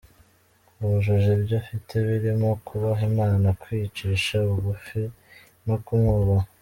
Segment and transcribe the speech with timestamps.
[0.79, 5.01] wujuje ibyo afite birimo kubaha Imana, kwicisha ubugufi
[5.65, 6.47] no kumwubaha.